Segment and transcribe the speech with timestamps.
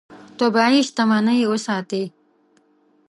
[0.39, 2.03] طبیعي شتمنۍ وساتې.